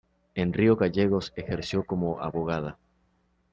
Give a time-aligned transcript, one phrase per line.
[0.33, 2.79] En Río Gallegos ejerció como abogada.